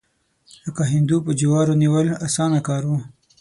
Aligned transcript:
لکه 0.63 0.81
هندو 0.93 1.17
په 1.25 1.31
جوارو 1.41 1.79
نیول، 1.81 2.07
اسانه 2.27 2.59
کار 2.67 2.81
و. 2.85 2.91